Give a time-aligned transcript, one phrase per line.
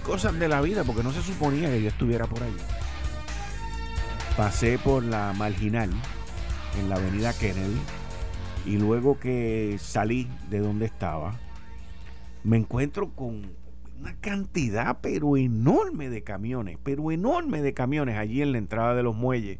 [0.00, 2.56] cosas de la vida, porque no se suponía que yo estuviera por ahí.
[4.36, 5.90] Pasé por la marginal
[6.78, 7.78] en la avenida Kennedy
[8.66, 11.38] y luego que salí de donde estaba,
[12.44, 13.42] me encuentro con
[13.98, 19.02] una cantidad pero enorme de camiones, pero enorme de camiones allí en la entrada de
[19.02, 19.58] los muelles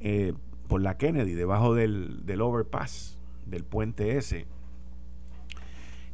[0.00, 0.32] eh,
[0.66, 4.46] por la Kennedy, debajo del, del overpass, del puente ese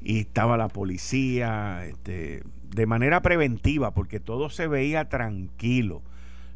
[0.00, 6.02] y estaba la policía, este, de manera preventiva, porque todo se veía tranquilo.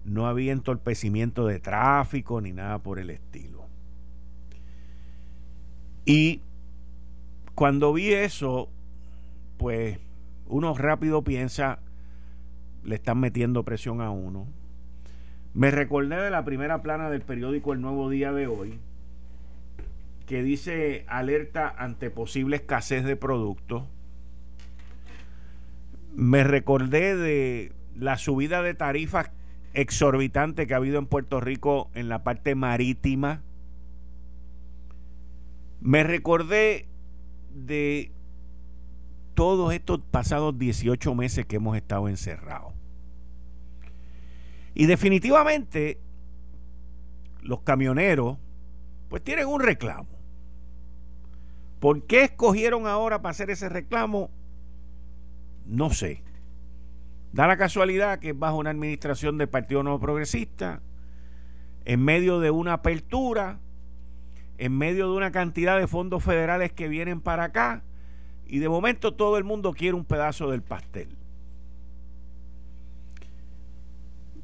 [0.04, 3.66] No había entorpecimiento de tráfico ni nada por el estilo.
[6.04, 6.40] Y
[7.54, 8.68] cuando vi eso,
[9.58, 9.98] pues
[10.46, 11.78] uno rápido piensa,
[12.84, 14.46] le están metiendo presión a uno.
[15.54, 18.80] Me recordé de la primera plana del periódico El Nuevo Día de hoy,
[20.26, 23.84] que dice alerta ante posible escasez de productos.
[26.14, 29.30] Me recordé de la subida de tarifas
[29.74, 33.42] exorbitante que ha habido en Puerto Rico en la parte marítima.
[35.80, 36.86] Me recordé
[37.54, 38.12] de
[39.34, 42.74] todos estos pasados 18 meses que hemos estado encerrados.
[44.74, 45.98] Y definitivamente
[47.40, 48.38] los camioneros
[49.08, 50.08] pues tienen un reclamo.
[51.80, 54.30] ¿Por qué escogieron ahora para hacer ese reclamo?
[55.66, 56.22] No sé.
[57.32, 60.82] Da la casualidad que bajo una administración del Partido Nuevo Progresista,
[61.84, 63.58] en medio de una apertura,
[64.58, 67.82] en medio de una cantidad de fondos federales que vienen para acá,
[68.46, 71.16] y de momento todo el mundo quiere un pedazo del pastel.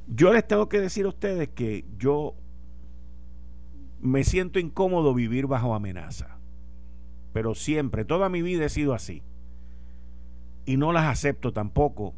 [0.06, 2.34] Yo les tengo que decir a ustedes que yo
[4.00, 6.38] me siento incómodo vivir bajo amenaza
[7.38, 9.22] pero siempre, toda mi vida he sido así.
[10.69, 12.12] Y no las acepto tampoco.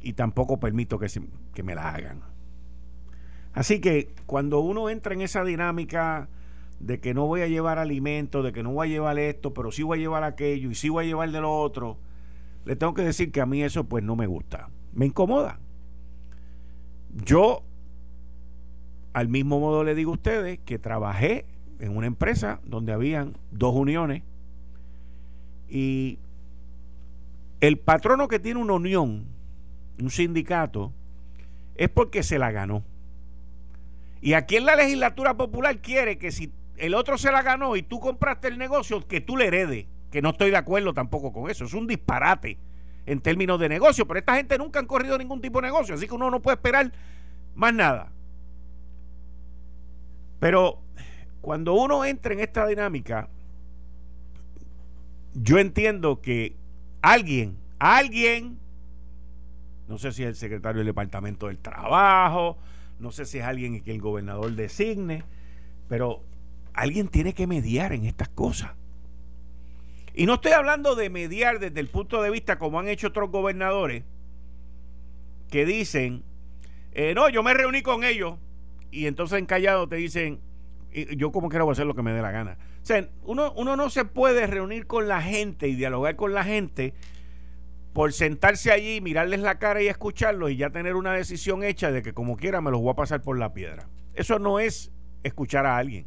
[0.00, 1.08] Y tampoco permito que,
[1.52, 2.20] que me las hagan.
[3.52, 6.28] Así que cuando uno entra en esa dinámica
[6.78, 9.72] de que no voy a llevar alimento, de que no voy a llevar esto, pero
[9.72, 11.98] sí voy a llevar aquello y sí voy a llevar de lo otro,
[12.64, 14.70] le tengo que decir que a mí eso pues no me gusta.
[14.92, 15.58] Me incomoda.
[17.24, 17.64] Yo,
[19.12, 21.46] al mismo modo le digo a ustedes que trabajé
[21.80, 24.22] en una empresa donde habían dos uniones
[25.68, 26.20] y
[27.66, 29.26] el patrono que tiene una unión,
[30.00, 30.92] un sindicato,
[31.76, 32.84] es porque se la ganó.
[34.20, 37.82] Y aquí en la legislatura popular quiere que si el otro se la ganó y
[37.82, 39.86] tú compraste el negocio, que tú le heredes.
[40.10, 41.64] Que no estoy de acuerdo tampoco con eso.
[41.64, 42.58] Es un disparate
[43.06, 44.06] en términos de negocio.
[44.06, 45.94] Pero esta gente nunca han corrido ningún tipo de negocio.
[45.94, 46.92] Así que uno no puede esperar
[47.54, 48.12] más nada.
[50.38, 50.80] Pero
[51.40, 53.28] cuando uno entra en esta dinámica,
[55.34, 56.56] yo entiendo que
[57.04, 58.58] alguien, alguien,
[59.88, 62.56] no sé si es el secretario del Departamento del Trabajo,
[62.98, 65.22] no sé si es alguien que el gobernador designe,
[65.86, 66.22] pero
[66.72, 68.70] alguien tiene que mediar en estas cosas.
[70.14, 73.30] Y no estoy hablando de mediar desde el punto de vista como han hecho otros
[73.30, 74.02] gobernadores
[75.50, 76.22] que dicen,
[76.92, 78.38] eh, no, yo me reuní con ellos
[78.90, 80.40] y entonces en callado te dicen,
[81.16, 82.58] yo como quiero hacer lo que me dé la gana.
[82.82, 86.44] O sea, uno, uno no se puede reunir con la gente y dialogar con la
[86.44, 86.94] gente
[87.92, 92.02] por sentarse allí, mirarles la cara y escucharlos y ya tener una decisión hecha de
[92.02, 93.88] que como quiera me los voy a pasar por la piedra.
[94.14, 96.06] Eso no es escuchar a alguien.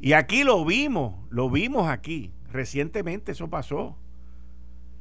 [0.00, 2.32] Y aquí lo vimos, lo vimos aquí.
[2.50, 3.96] Recientemente eso pasó.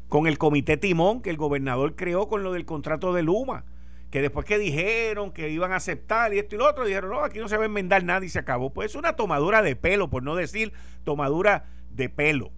[0.07, 3.65] Con el comité Timón que el gobernador creó con lo del contrato de Luma
[4.09, 7.23] que después que dijeron que iban a aceptar y esto y lo otro, dijeron, no,
[7.23, 8.71] aquí no se va a enmendar nada y se acabó.
[8.71, 10.71] Pues es una tomadura de pelo, por no decir
[11.03, 12.51] tomadura de pelo.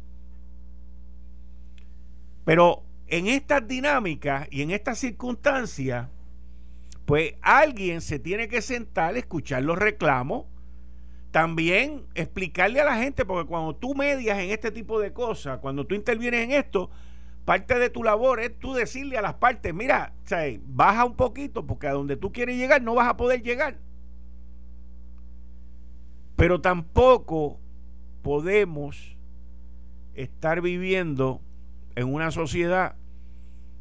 [2.46, 6.08] Pero en estas dinámicas y en estas circunstancias,
[7.06, 10.46] pues alguien se tiene que sentar, escuchar los reclamos,
[11.32, 15.86] también explicarle a la gente, porque cuando tú medias en este tipo de cosas, cuando
[15.86, 16.90] tú intervienes en esto,
[17.46, 20.14] parte de tu labor es tú decirle a las partes, mira,
[20.68, 23.78] baja un poquito porque a donde tú quieres llegar no vas a poder llegar.
[26.36, 27.60] Pero tampoco
[28.22, 29.18] podemos
[30.14, 31.42] estar viviendo
[31.96, 32.96] en una sociedad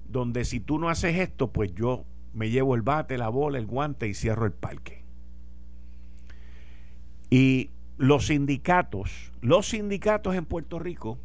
[0.09, 3.67] donde si tú no haces esto, pues yo me llevo el bate, la bola, el
[3.67, 5.05] guante y cierro el parque.
[7.31, 11.19] Y los sindicatos, los sindicatos en Puerto Rico,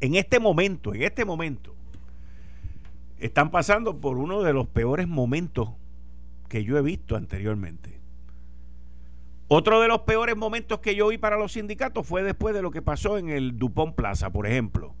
[0.00, 1.74] en este momento, en este momento,
[3.18, 5.70] están pasando por uno de los peores momentos
[6.48, 8.00] que yo he visto anteriormente.
[9.48, 12.70] Otro de los peores momentos que yo vi para los sindicatos fue después de lo
[12.70, 14.94] que pasó en el Dupont Plaza, por ejemplo,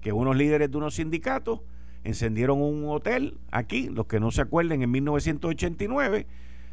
[0.00, 1.60] que unos líderes de unos sindicatos
[2.02, 6.26] encendieron un hotel aquí, los que no se acuerden, en 1989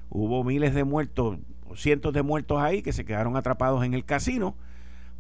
[0.10, 1.38] hubo miles de muertos,
[1.76, 4.56] cientos de muertos ahí que se quedaron atrapados en el casino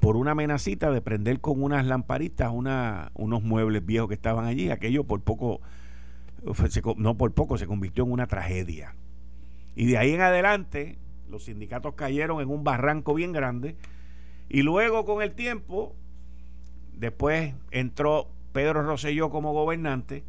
[0.02, 4.72] por una amenacita de prender con unas lamparitas unos muebles viejos que estaban allí.
[4.72, 5.62] Aquello por poco,
[6.98, 8.96] no por poco, se convirtió en una tragedia.
[9.76, 10.98] Y de ahí en adelante,
[11.30, 13.76] los sindicatos cayeron en un barranco bien grande.
[14.50, 15.96] Y luego, con el tiempo,
[16.94, 20.24] después entró Pedro Rosselló como gobernante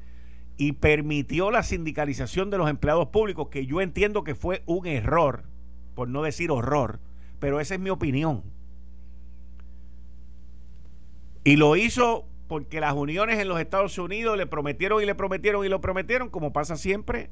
[0.58, 5.44] y permitió la sindicalización de los empleados públicos, que yo entiendo que fue un error,
[5.94, 7.00] por no decir horror,
[7.40, 8.51] pero esa es mi opinión.
[11.44, 15.64] Y lo hizo porque las uniones en los Estados Unidos le prometieron y le prometieron
[15.64, 17.30] y lo prometieron, como pasa siempre,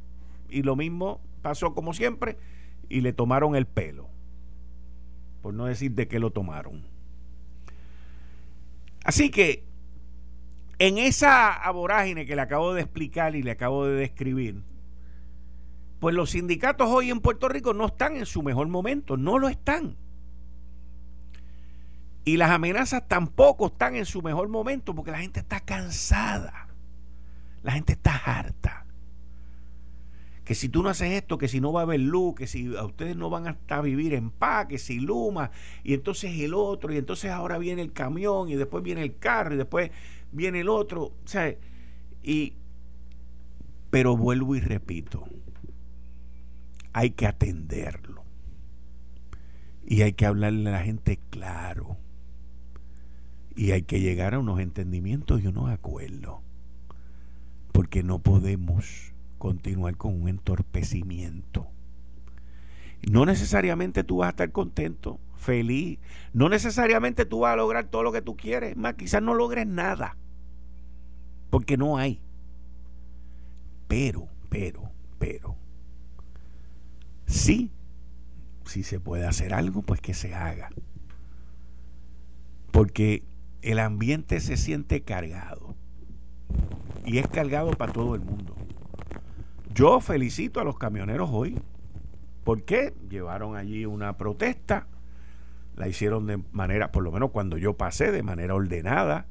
[0.48, 2.36] y lo mismo pasó como siempre,
[2.88, 4.08] y le tomaron el pelo,
[5.42, 6.84] por no decir de qué lo tomaron.
[9.04, 9.64] Así que
[10.78, 14.62] en esa aborágine que le acabo de explicar y le acabo de describir,
[16.00, 19.48] pues los sindicatos hoy en Puerto Rico no están en su mejor momento, no lo
[19.48, 19.96] están.
[22.30, 26.68] Y las amenazas tampoco están en su mejor momento porque la gente está cansada.
[27.64, 28.86] La gente está harta.
[30.44, 32.76] Que si tú no haces esto, que si no va a haber luz, que si
[32.76, 35.50] a ustedes no van a vivir en paz, que si Luma,
[35.82, 39.54] y entonces el otro, y entonces ahora viene el camión, y después viene el carro,
[39.54, 39.90] y después
[40.30, 41.02] viene el otro.
[41.02, 41.52] O sea,
[42.22, 42.54] y,
[43.90, 45.24] pero vuelvo y repito,
[46.92, 48.22] hay que atenderlo.
[49.84, 51.98] Y hay que hablarle a la gente claro.
[53.60, 56.38] Y hay que llegar a unos entendimientos y unos acuerdos.
[57.72, 61.66] Porque no podemos continuar con un entorpecimiento.
[63.02, 65.98] No necesariamente tú vas a estar contento, feliz.
[66.32, 68.78] No necesariamente tú vas a lograr todo lo que tú quieres.
[68.78, 70.16] Más, quizás no logres nada.
[71.50, 72.18] Porque no hay.
[73.88, 75.54] Pero, pero, pero.
[77.26, 77.70] Sí,
[78.64, 80.70] si se puede hacer algo, pues que se haga.
[82.70, 83.22] Porque
[83.62, 85.74] el ambiente se siente cargado.
[87.04, 88.56] Y es cargado para todo el mundo.
[89.74, 91.60] Yo felicito a los camioneros hoy.
[92.44, 94.86] porque Llevaron allí una protesta.
[95.76, 99.26] La hicieron de manera, por lo menos cuando yo pasé, de manera ordenada,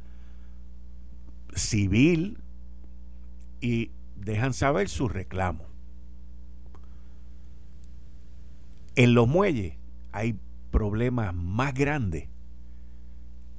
[1.54, 2.40] civil,
[3.62, 5.66] y dejan saber su reclamo.
[8.96, 9.78] En los muelles
[10.12, 10.40] hay
[10.72, 12.30] problemas más grandes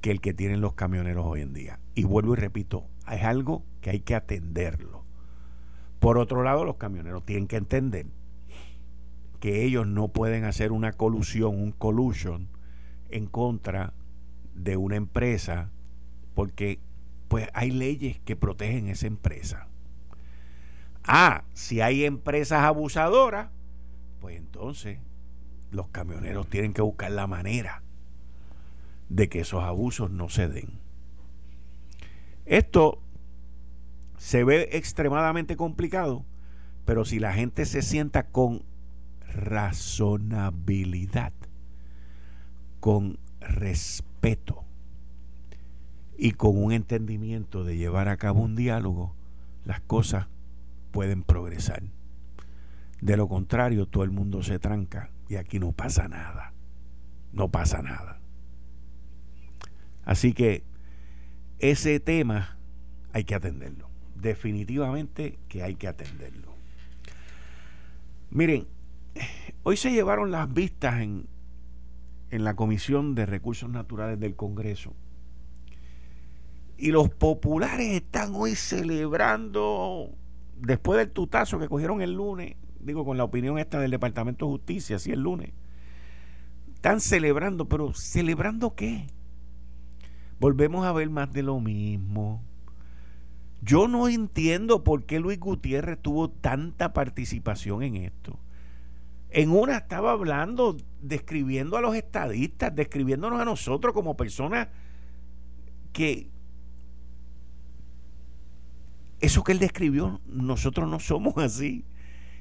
[0.01, 1.79] que el que tienen los camioneros hoy en día.
[1.95, 5.05] Y vuelvo y repito, es algo que hay que atenderlo.
[5.99, 8.07] Por otro lado, los camioneros tienen que entender
[9.39, 12.47] que ellos no pueden hacer una colusión, un collusion
[13.09, 13.93] en contra
[14.55, 15.69] de una empresa
[16.33, 16.79] porque
[17.27, 19.67] pues hay leyes que protegen esa empresa.
[21.03, 23.49] Ah, si hay empresas abusadoras,
[24.19, 24.99] pues entonces
[25.71, 27.80] los camioneros tienen que buscar la manera
[29.11, 30.79] de que esos abusos no se den.
[32.45, 33.01] Esto
[34.17, 36.23] se ve extremadamente complicado,
[36.85, 38.63] pero si la gente se sienta con
[39.33, 41.33] razonabilidad,
[42.79, 44.63] con respeto
[46.17, 49.13] y con un entendimiento de llevar a cabo un diálogo,
[49.65, 50.27] las cosas
[50.91, 51.83] pueden progresar.
[53.01, 56.53] De lo contrario, todo el mundo se tranca y aquí no pasa nada.
[57.33, 58.20] No pasa nada.
[60.03, 60.63] Así que
[61.59, 62.57] ese tema
[63.13, 63.89] hay que atenderlo.
[64.15, 66.53] Definitivamente que hay que atenderlo.
[68.29, 68.67] Miren,
[69.63, 71.27] hoy se llevaron las vistas en,
[72.29, 74.93] en la Comisión de Recursos Naturales del Congreso.
[76.77, 80.09] Y los populares están hoy celebrando,
[80.57, 84.51] después del tutazo que cogieron el lunes, digo con la opinión esta del Departamento de
[84.53, 85.51] Justicia, así el lunes,
[86.73, 89.05] están celebrando, pero ¿celebrando qué?
[90.41, 92.41] Volvemos a ver más de lo mismo.
[93.61, 98.39] Yo no entiendo por qué Luis Gutiérrez tuvo tanta participación en esto.
[99.29, 104.67] En una estaba hablando, describiendo a los estadistas, describiéndonos a nosotros como personas
[105.93, 106.27] que
[109.19, 111.85] eso que él describió, nosotros no somos así.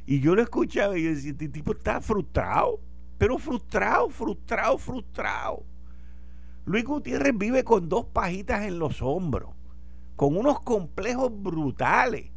[0.06, 2.80] Y yo lo escuchaba y decía, este tipo está frustrado,
[3.18, 5.66] pero frustrado, frustrado, frustrado.
[6.64, 9.50] Luis Gutiérrez vive con dos pajitas en los hombros,
[10.16, 12.30] con unos complejos brutales.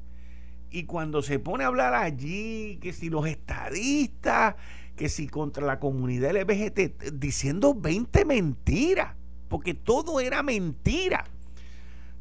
[0.70, 4.56] Y cuando se pone a hablar allí, que si los estadistas,
[4.96, 9.16] que si contra la comunidad LGBT, diciendo 20 mentiras,
[9.50, 11.26] porque todo era mentira.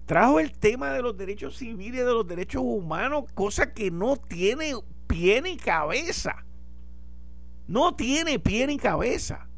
[0.05, 4.75] Trajo el tema de los derechos civiles, de los derechos humanos, cosa que no tiene
[5.07, 6.45] pie ni cabeza.
[7.67, 9.49] No tiene pie ni cabeza.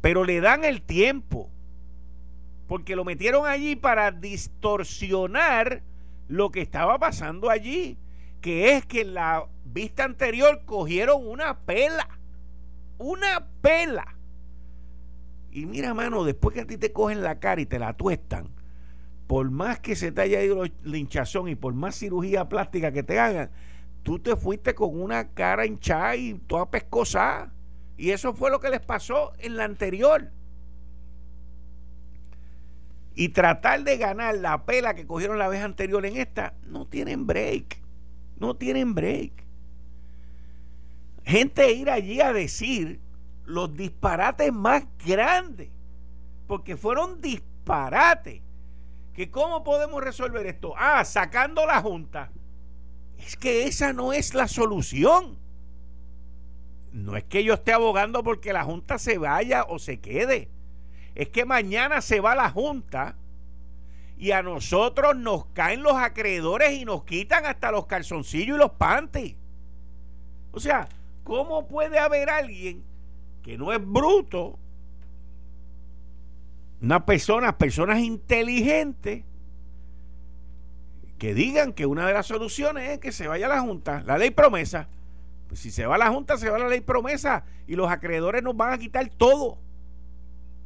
[0.00, 1.50] Pero le dan el tiempo.
[2.66, 5.82] Porque lo metieron allí para distorsionar
[6.28, 7.98] lo que estaba pasando allí,
[8.40, 12.08] que es que en la vista anterior cogieron una pela,
[12.98, 14.18] una pela.
[15.50, 18.50] Y mira, mano, después que a ti te cogen la cara y te la tuestan,
[19.26, 23.18] por más que se te haya ido linchazón y por más cirugía plástica que te
[23.18, 23.50] hagan,
[24.02, 27.52] tú te fuiste con una cara hinchada y toda pescosa.
[27.98, 30.30] Y eso fue lo que les pasó en la anterior
[33.18, 37.26] y tratar de ganar la pela que cogieron la vez anterior en esta, no tienen
[37.26, 37.82] break.
[38.36, 39.32] No tienen break.
[41.24, 43.00] Gente ir allí a decir
[43.44, 45.68] los disparates más grandes,
[46.46, 48.40] porque fueron disparates.
[49.14, 50.74] Que cómo podemos resolver esto?
[50.76, 52.30] Ah, sacando la Junta.
[53.18, 55.36] Es que esa no es la solución.
[56.92, 60.50] No es que yo esté abogando porque la Junta se vaya o se quede
[61.18, 63.16] es que mañana se va la Junta
[64.16, 68.70] y a nosotros nos caen los acreedores y nos quitan hasta los calzoncillos y los
[68.70, 69.34] panties.
[70.52, 70.88] O sea,
[71.24, 72.84] ¿cómo puede haber alguien
[73.42, 74.60] que no es bruto,
[76.80, 79.24] una persona, personas inteligentes,
[81.18, 84.30] que digan que una de las soluciones es que se vaya la Junta, la ley
[84.30, 84.88] promesa?
[85.48, 88.56] Pues si se va la Junta, se va la ley promesa y los acreedores nos
[88.56, 89.58] van a quitar todo.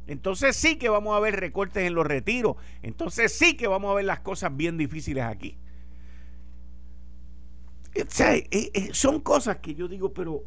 [0.05, 2.57] Entonces sí que vamos a ver recortes en los retiros.
[2.81, 5.57] Entonces sí que vamos a ver las cosas bien difíciles aquí.
[7.95, 10.43] O sea, eh, eh, son cosas que yo digo, pero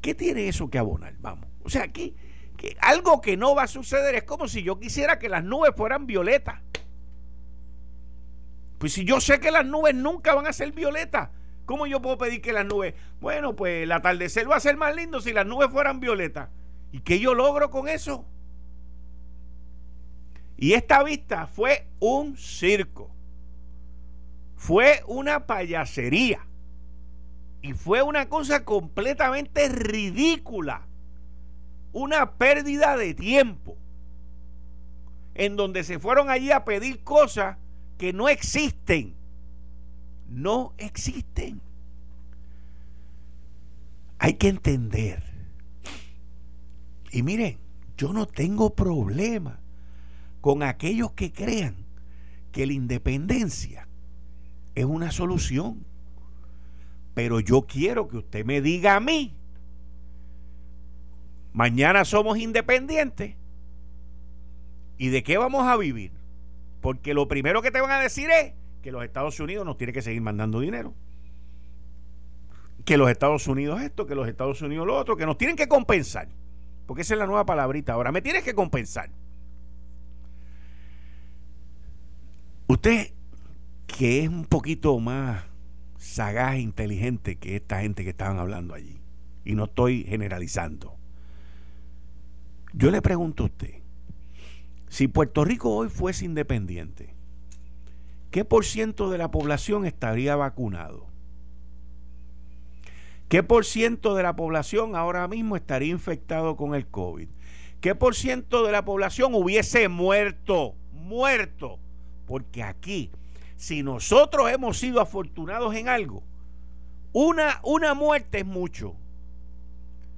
[0.00, 1.14] ¿qué tiene eso que abonar?
[1.20, 1.48] Vamos.
[1.62, 2.14] O sea, aquí
[2.56, 5.72] que algo que no va a suceder es como si yo quisiera que las nubes
[5.76, 6.60] fueran violetas.
[8.78, 11.30] Pues si yo sé que las nubes nunca van a ser violetas,
[11.64, 12.94] ¿cómo yo puedo pedir que las nubes?
[13.20, 16.48] Bueno, pues el atardecer va a ser más lindo si las nubes fueran violetas.
[16.92, 18.24] ¿Y qué yo logro con eso?
[20.56, 23.10] Y esta vista fue un circo.
[24.56, 26.46] Fue una payasería.
[27.60, 30.86] Y fue una cosa completamente ridícula.
[31.92, 33.76] Una pérdida de tiempo.
[35.34, 37.56] En donde se fueron allí a pedir cosas
[37.98, 39.16] que no existen.
[40.28, 41.60] No existen.
[44.18, 45.22] Hay que entender.
[47.10, 47.58] Y miren,
[47.96, 49.60] yo no tengo problema
[50.40, 51.76] con aquellos que crean
[52.52, 53.88] que la independencia
[54.74, 55.84] es una solución.
[57.14, 59.34] Pero yo quiero que usted me diga a mí,
[61.52, 63.36] mañana somos independientes,
[64.98, 66.12] ¿y de qué vamos a vivir?
[66.80, 68.52] Porque lo primero que te van a decir es
[68.84, 70.92] que los Estados Unidos nos tiene que seguir mandando dinero.
[72.84, 75.68] Que los Estados Unidos esto, que los Estados Unidos lo otro, que nos tienen que
[75.68, 76.28] compensar.
[76.84, 77.94] Porque esa es la nueva palabrita.
[77.94, 79.08] Ahora, me tienes que compensar.
[82.66, 83.14] Usted,
[83.86, 85.44] que es un poquito más
[85.96, 89.00] sagaz e inteligente que esta gente que estaban hablando allí,
[89.46, 90.94] y no estoy generalizando,
[92.74, 93.76] yo le pregunto a usted,
[94.90, 97.13] si Puerto Rico hoy fuese independiente,
[98.34, 101.06] ¿qué por ciento de la población estaría vacunado?
[103.28, 107.28] ¿Qué por ciento de la población ahora mismo estaría infectado con el COVID?
[107.80, 110.74] ¿Qué por ciento de la población hubiese muerto?
[110.90, 111.78] Muerto
[112.26, 113.12] porque aquí,
[113.54, 116.24] si nosotros hemos sido afortunados en algo,
[117.12, 118.96] una, una muerte es mucho.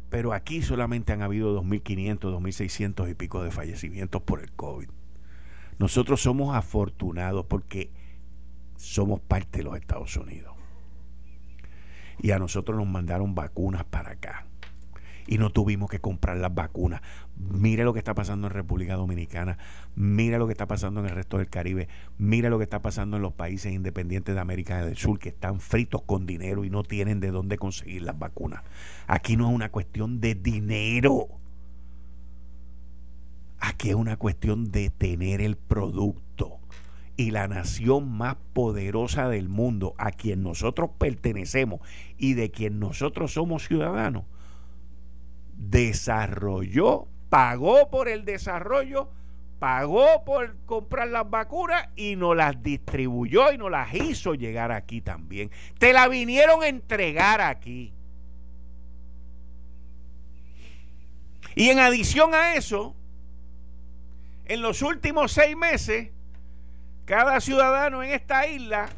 [0.08, 4.88] Pero aquí solamente han habido 2.500, 2.600 y pico de fallecimientos por el COVID.
[5.78, 7.90] Nosotros somos afortunados porque
[8.76, 10.54] somos parte de los Estados Unidos.
[12.18, 14.46] Y a nosotros nos mandaron vacunas para acá
[15.26, 17.02] y no tuvimos que comprar las vacunas.
[17.36, 19.58] Mire lo que está pasando en República Dominicana,
[19.94, 23.16] mire lo que está pasando en el resto del Caribe, mire lo que está pasando
[23.16, 26.82] en los países independientes de América del Sur que están fritos con dinero y no
[26.82, 28.62] tienen de dónde conseguir las vacunas.
[29.06, 31.28] Aquí no es una cuestión de dinero.
[33.58, 36.55] Aquí es una cuestión de tener el producto.
[37.16, 41.80] Y la nación más poderosa del mundo, a quien nosotros pertenecemos
[42.18, 44.24] y de quien nosotros somos ciudadanos,
[45.56, 49.10] desarrolló, pagó por el desarrollo,
[49.58, 55.00] pagó por comprar las vacunas y nos las distribuyó y nos las hizo llegar aquí
[55.00, 55.50] también.
[55.78, 57.94] Te la vinieron a entregar aquí.
[61.54, 62.94] Y en adición a eso,
[64.44, 66.10] en los últimos seis meses,
[67.06, 68.90] cada ciudadano en esta isla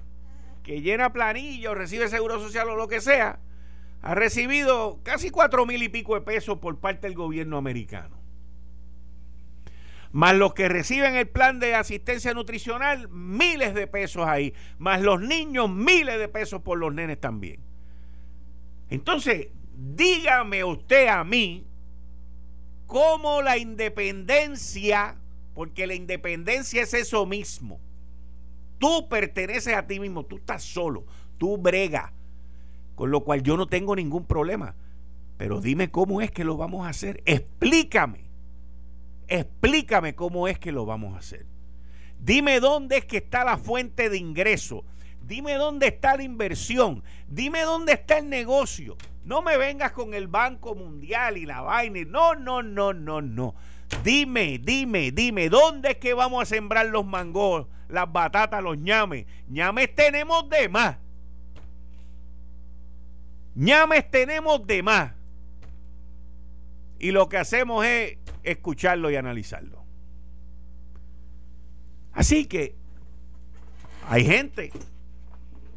[0.64, 3.38] que llena planilla o recibe seguro social o lo que sea,
[4.02, 8.18] ha recibido casi cuatro mil y pico de pesos por parte del gobierno americano.
[10.10, 14.54] Más los que reciben el plan de asistencia nutricional, miles de pesos ahí.
[14.78, 17.60] Más los niños, miles de pesos por los nenes también.
[18.88, 21.66] Entonces, dígame usted a mí
[22.86, 25.16] cómo la independencia,
[25.54, 27.78] porque la independencia es eso mismo.
[28.78, 31.04] Tú perteneces a ti mismo, tú estás solo,
[31.36, 32.12] tú brega,
[32.94, 34.74] con lo cual yo no tengo ningún problema.
[35.36, 37.22] Pero dime cómo es que lo vamos a hacer.
[37.24, 38.28] Explícame.
[39.28, 41.46] Explícame cómo es que lo vamos a hacer.
[42.18, 44.84] Dime dónde es que está la fuente de ingreso.
[45.22, 47.04] Dime dónde está la inversión.
[47.28, 48.96] Dime dónde está el negocio.
[49.24, 52.00] No me vengas con el Banco Mundial y la vaina.
[52.06, 53.54] No, no, no, no, no.
[54.02, 59.26] Dime, dime, dime, ¿dónde es que vamos a sembrar los mangos, las batatas, los ñames?
[59.48, 60.98] ñames tenemos de más.
[63.54, 65.12] ñames tenemos de más.
[67.00, 69.84] Y lo que hacemos es escucharlo y analizarlo.
[72.12, 72.76] Así que
[74.08, 74.72] hay gente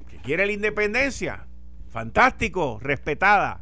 [0.10, 1.48] que quiere la independencia,
[1.90, 3.62] fantástico, respetada,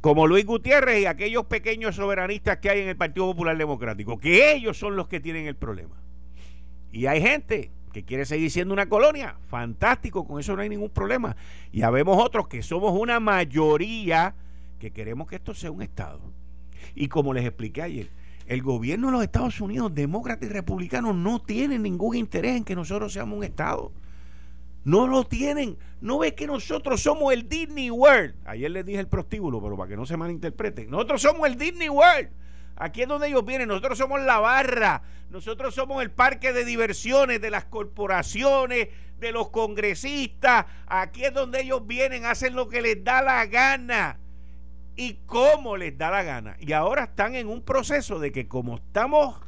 [0.00, 4.52] como Luis Gutiérrez y aquellos pequeños soberanistas que hay en el Partido Popular Democrático, que
[4.52, 5.96] ellos son los que tienen el problema.
[6.92, 10.90] Y hay gente que quiere seguir siendo una colonia, fantástico, con eso no hay ningún
[10.90, 11.36] problema.
[11.72, 14.34] Y habemos otros que somos una mayoría
[14.78, 16.20] que queremos que esto sea un Estado.
[16.94, 18.10] Y como les expliqué ayer,
[18.46, 22.74] el gobierno de los Estados Unidos, demócrata y republicano, no tienen ningún interés en que
[22.74, 23.92] nosotros seamos un Estado.
[24.88, 25.76] No lo tienen.
[26.00, 28.34] No ves que nosotros somos el Disney World.
[28.46, 30.88] Ayer les dije el prostíbulo, pero para que no se malinterpreten.
[30.88, 32.30] Nosotros somos el Disney World.
[32.74, 33.68] Aquí es donde ellos vienen.
[33.68, 35.02] Nosotros somos la barra.
[35.28, 40.64] Nosotros somos el parque de diversiones de las corporaciones, de los congresistas.
[40.86, 44.18] Aquí es donde ellos vienen, hacen lo que les da la gana
[44.96, 46.56] y cómo les da la gana.
[46.60, 49.47] Y ahora están en un proceso de que como estamos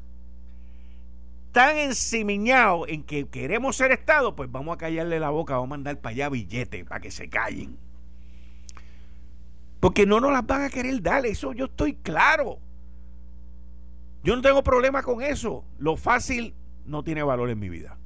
[1.53, 5.71] tan ensimiñados en que queremos ser Estado, pues vamos a callarle la boca, vamos a
[5.71, 7.77] mandar para allá billetes para que se callen.
[9.81, 12.59] Porque no nos las van a querer dar, eso yo estoy claro.
[14.23, 15.65] Yo no tengo problema con eso.
[15.79, 17.99] Lo fácil no tiene valor en mi vida.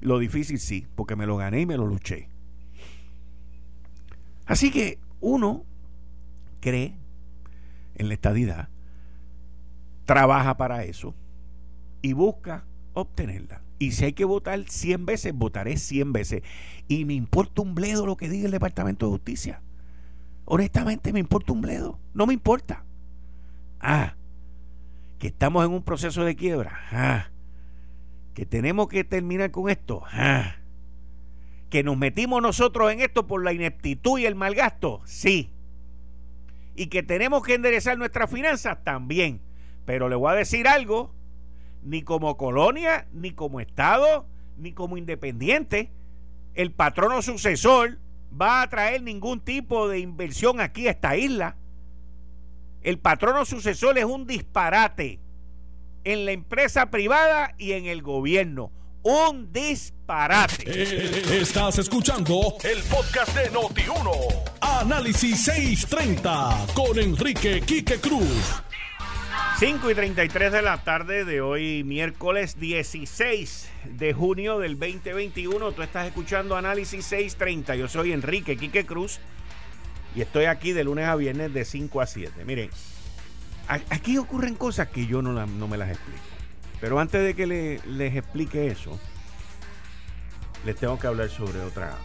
[0.00, 2.28] Lo difícil sí, porque me lo gané y me lo luché.
[4.46, 5.64] Así que uno
[6.60, 6.94] cree
[7.96, 8.68] en la estadidad,
[10.06, 11.14] trabaja para eso
[12.02, 13.62] y busca obtenerla.
[13.78, 16.42] Y si hay que votar 100 veces, votaré 100 veces.
[16.88, 19.62] Y me importa un bledo lo que diga el Departamento de Justicia.
[20.44, 21.98] Honestamente, me importa un bledo.
[22.14, 22.84] No me importa.
[23.80, 24.14] Ah,
[25.18, 26.80] que estamos en un proceso de quiebra.
[26.90, 27.30] Ah,
[28.34, 30.02] que tenemos que terminar con esto.
[30.10, 30.56] Ah,
[31.70, 35.02] que nos metimos nosotros en esto por la ineptitud y el mal gasto.
[35.04, 35.52] Sí.
[36.74, 39.40] Y que tenemos que enderezar nuestras finanzas también.
[39.84, 41.14] Pero le voy a decir algo
[41.82, 45.90] ni como colonia, ni como Estado, ni como independiente,
[46.54, 47.98] el patrono sucesor
[48.30, 51.56] va a traer ningún tipo de inversión aquí a esta isla.
[52.82, 55.20] El patrono sucesor es un disparate
[56.04, 58.72] en la empresa privada y en el gobierno.
[59.02, 60.64] Un disparate.
[60.66, 64.10] Eh, estás escuchando el podcast de Noti1.
[64.60, 68.62] Análisis 630 con Enrique Quique Cruz.
[69.58, 75.72] 5 y 33 de la tarde de hoy, miércoles 16 de junio del 2021.
[75.72, 77.74] Tú estás escuchando Análisis 630.
[77.74, 79.18] Yo soy Enrique Quique Cruz
[80.14, 82.44] y estoy aquí de lunes a viernes de 5 a 7.
[82.44, 82.70] Miren,
[83.66, 86.20] aquí ocurren cosas que yo no, no me las explico.
[86.80, 87.46] Pero antes de que
[87.84, 88.98] les explique eso,
[90.64, 91.96] les tengo que hablar sobre otra,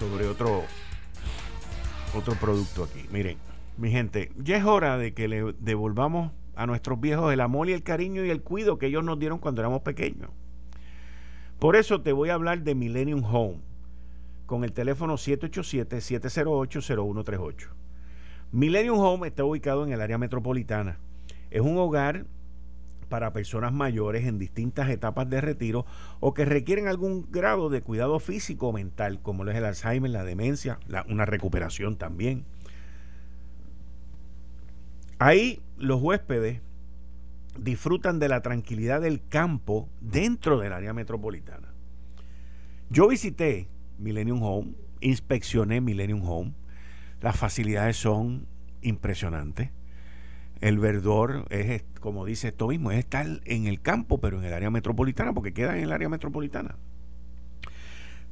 [0.00, 0.64] sobre otro,
[2.14, 3.06] otro producto aquí.
[3.10, 3.38] Miren,
[3.76, 7.72] mi gente, ya es hora de que le devolvamos a nuestros viejos el amor y
[7.72, 10.30] el cariño y el cuido que ellos nos dieron cuando éramos pequeños.
[11.58, 13.60] Por eso te voy a hablar de Millennium Home
[14.46, 17.68] con el teléfono 787-708-0138.
[18.52, 20.98] Millennium Home está ubicado en el área metropolitana.
[21.50, 22.26] Es un hogar
[23.08, 25.86] para personas mayores en distintas etapas de retiro
[26.20, 30.10] o que requieren algún grado de cuidado físico o mental, como lo es el Alzheimer,
[30.10, 32.44] la demencia, una recuperación también.
[35.18, 36.60] Ahí los huéspedes
[37.58, 41.72] disfrutan de la tranquilidad del campo dentro del área metropolitana.
[42.90, 43.68] Yo visité
[43.98, 46.54] Millennium Home, inspeccioné Millennium Home,
[47.20, 48.46] las facilidades son
[48.82, 49.70] impresionantes
[50.64, 54.52] el verdor es, como dice esto mismo, es estar en el campo, pero en el
[54.54, 56.76] área metropolitana, porque queda en el área metropolitana.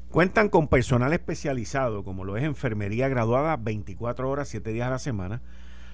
[0.08, 4.98] Cuentan con personal especializado, como lo es enfermería graduada 24 horas, 7 días a la
[4.98, 5.42] semana,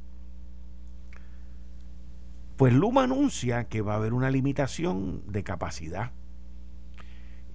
[2.58, 6.12] Pues Luma anuncia que va a haber una limitación de capacidad.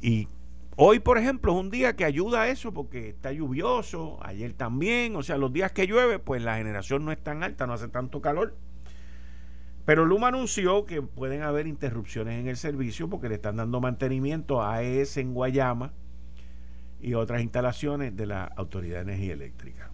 [0.01, 0.29] Y
[0.77, 5.15] Hoy, por ejemplo, es un día que ayuda a eso porque está lluvioso, ayer también,
[5.15, 7.87] o sea, los días que llueve, pues la generación no es tan alta, no hace
[7.87, 8.57] tanto calor.
[9.85, 14.63] Pero Luma anunció que pueden haber interrupciones en el servicio porque le están dando mantenimiento
[14.63, 15.93] a AES en Guayama
[17.01, 19.91] y otras instalaciones de la Autoridad de Energía Eléctrica.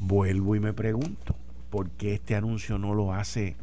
[0.00, 1.36] Vuelvo y me pregunto,
[1.70, 3.54] ¿por qué este anuncio no lo hace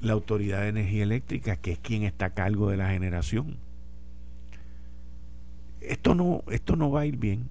[0.00, 3.56] la Autoridad de Energía Eléctrica, que es quien está a cargo de la generación?
[5.86, 7.48] esto no, esto no va a ir bien.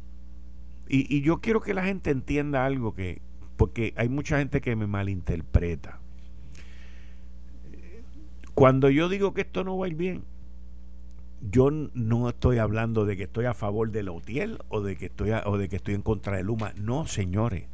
[0.90, 3.22] Y, yo quiero que la gente entienda algo que,
[3.58, 6.00] porque hay mucha gente que me malinterpreta.
[8.56, 10.24] Cuando yo digo que esto no va a ir bien,
[11.42, 15.08] yo no estoy hablando de que estoy a favor de la UTIEL o de que
[15.08, 16.74] estoy o de que estoy en contra de Luma.
[16.76, 17.68] No, señores.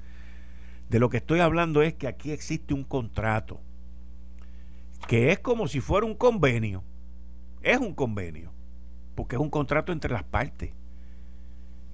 [0.90, 3.60] De lo que estoy hablando es que aquí existe un contrato
[5.08, 6.84] que es como si fuera un convenio.
[7.62, 8.52] Es un convenio
[9.20, 10.72] porque es un contrato entre las partes.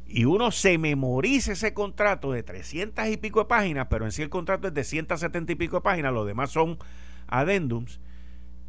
[0.06, 4.22] Y uno se memoriza ese contrato de 300 y pico de páginas, pero en sí
[4.22, 6.78] el contrato es de 170 y pico de páginas, los demás son
[7.26, 8.00] adendums,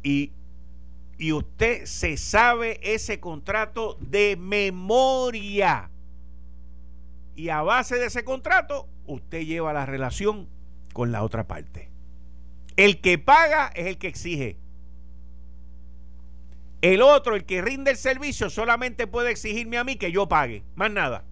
[0.03, 0.31] y,
[1.17, 5.89] y usted se sabe ese contrato de memoria.
[7.35, 10.47] Y a base de ese contrato, usted lleva la relación
[10.93, 11.89] con la otra parte.
[12.75, 14.57] El que paga es el que exige.
[16.81, 20.63] El otro, el que rinde el servicio, solamente puede exigirme a mí que yo pague,
[20.75, 21.23] más nada.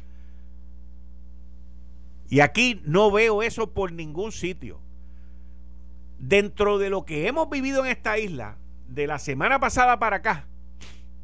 [2.29, 4.79] Y aquí no veo eso por ningún sitio.
[6.27, 8.57] Dentro de lo que hemos vivido en esta isla,
[8.87, 10.47] de la semana pasada para acá,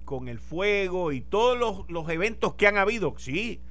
[0.06, 3.62] con el fuego y todos los, los eventos que han habido, sí,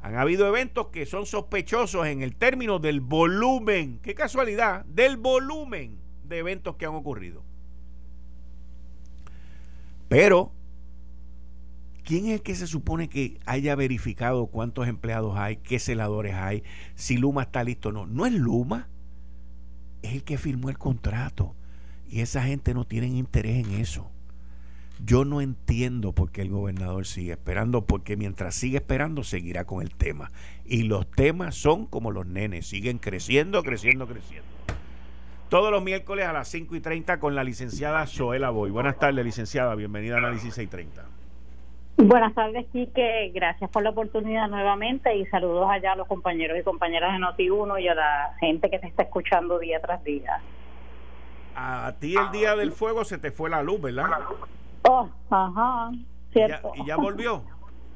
[0.00, 5.98] han habido eventos que son sospechosos en el término del volumen, qué casualidad, del volumen
[6.22, 7.42] de eventos que han ocurrido.
[10.08, 10.52] Pero,
[12.04, 16.62] ¿quién es el que se supone que haya verificado cuántos empleados hay, qué celadores hay,
[16.94, 18.06] si Luma está listo o no?
[18.06, 18.88] No es Luma,
[20.02, 21.54] es el que firmó el contrato.
[22.08, 24.10] Y esa gente no tiene interés en eso.
[25.04, 29.82] Yo no entiendo por qué el gobernador sigue esperando, porque mientras sigue esperando seguirá con
[29.82, 30.32] el tema.
[30.64, 34.58] Y los temas son como los nenes, siguen creciendo, creciendo, creciendo
[35.48, 38.70] todos los miércoles a las 5 y 30 con la licenciada Joela Boy.
[38.70, 39.74] Buenas tardes, licenciada.
[39.74, 41.17] Bienvenida a Análisis 630.
[42.00, 43.32] Buenas tardes, Quique.
[43.34, 47.82] Gracias por la oportunidad nuevamente y saludos allá a los compañeros y compañeras de Noti1
[47.82, 50.40] y a la gente que te está escuchando día tras día.
[51.56, 54.06] A ti el día del fuego se te fue la luz, ¿verdad?
[54.88, 55.90] Oh, ajá,
[56.32, 56.70] cierto.
[56.76, 57.42] ¿Y ya, volvió?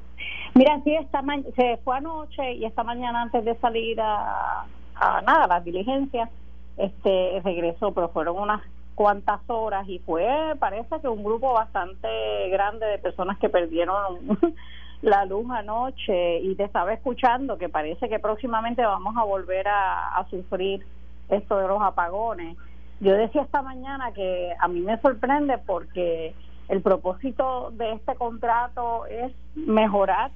[0.53, 1.23] Mira, sí, esta
[1.55, 6.29] se fue anoche y esta mañana antes de salir a, a nada, las diligencias,
[6.75, 8.61] este regresó, pero fueron unas
[8.95, 10.27] cuantas horas y fue,
[10.59, 14.37] parece que un grupo bastante grande de personas que perdieron
[15.01, 20.25] la luz anoche y te estaba escuchando que parece que próximamente vamos a volver a,
[20.29, 20.85] sufrir
[21.29, 22.57] esto de los apagones.
[22.99, 26.33] Yo decía esta mañana que a mí me sorprende porque
[26.69, 30.31] el propósito de este contrato es mejorar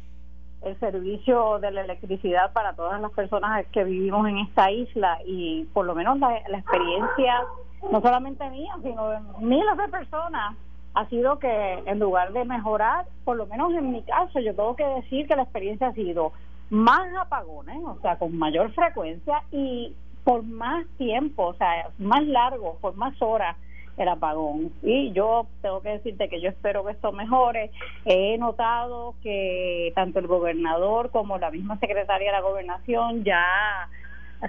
[0.63, 5.65] el servicio de la electricidad para todas las personas que vivimos en esta isla y
[5.73, 7.43] por lo menos la, la experiencia,
[7.91, 10.55] no solamente mía, sino de miles de personas
[10.93, 14.75] ha sido que en lugar de mejorar, por lo menos en mi caso, yo tengo
[14.75, 16.31] que decir que la experiencia ha sido
[16.71, 19.93] más apagones, o sea, con mayor frecuencia y
[20.23, 23.55] por más tiempo, o sea, más largo, por más horas
[23.97, 24.71] el apagón.
[24.83, 27.71] Y yo tengo que decirte que yo espero que esto mejore.
[28.05, 33.89] He notado que tanto el gobernador como la misma secretaria de la gobernación ya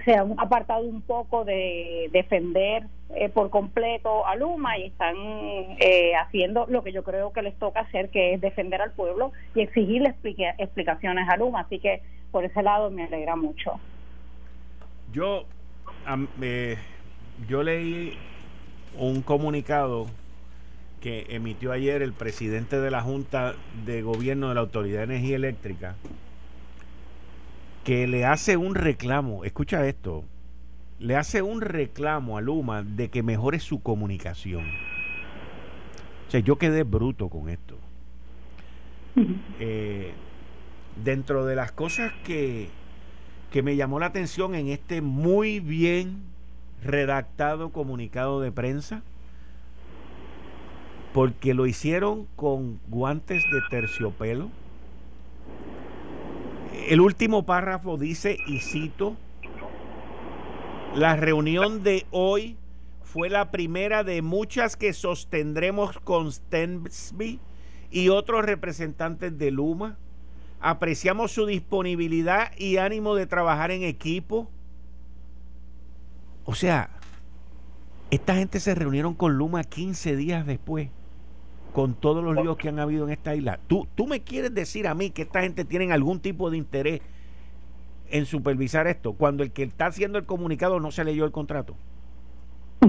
[0.04, 2.84] se han apartado un poco de defender
[3.14, 7.58] eh, por completo a Luma y están eh, haciendo lo que yo creo que les
[7.58, 10.14] toca hacer, que es defender al pueblo y exigirle
[10.58, 11.60] explicaciones a Luma.
[11.60, 13.80] Así que por ese lado me alegra mucho.
[15.10, 15.44] Yo,
[16.42, 16.76] eh,
[17.48, 18.12] yo leí
[18.96, 20.06] un comunicado
[21.00, 25.36] que emitió ayer el presidente de la Junta de Gobierno de la Autoridad de Energía
[25.36, 25.96] Eléctrica,
[27.84, 30.24] que le hace un reclamo, escucha esto,
[30.98, 34.64] le hace un reclamo a Luma de que mejore su comunicación.
[36.26, 37.78] O sea, yo quedé bruto con esto.
[39.58, 40.12] Eh,
[41.02, 42.68] dentro de las cosas que,
[43.50, 46.22] que me llamó la atención en este muy bien
[46.82, 49.02] redactado comunicado de prensa,
[51.12, 54.50] porque lo hicieron con guantes de terciopelo.
[56.88, 59.16] El último párrafo dice, y cito,
[60.94, 62.56] la reunión de hoy
[63.02, 67.40] fue la primera de muchas que sostendremos con Stensby
[67.90, 69.96] y otros representantes de Luma.
[70.60, 74.50] Apreciamos su disponibilidad y ánimo de trabajar en equipo.
[76.48, 76.88] O sea,
[78.10, 80.88] esta gente se reunieron con Luma 15 días después,
[81.74, 83.60] con todos los líos que han habido en esta isla.
[83.66, 87.02] ¿Tú, tú me quieres decir a mí que esta gente tiene algún tipo de interés
[88.08, 91.76] en supervisar esto cuando el que está haciendo el comunicado no se leyó el contrato?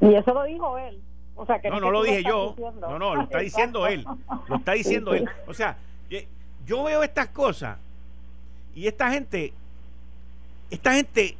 [0.00, 1.02] y eso lo dijo él.
[1.34, 2.54] O sea, que no, no lo dije yo.
[2.80, 4.06] No, no, lo está diciendo él.
[4.46, 5.28] Lo está diciendo él.
[5.48, 5.76] O sea,
[6.64, 7.78] yo veo estas cosas
[8.76, 9.52] y esta gente,
[10.70, 11.36] esta gente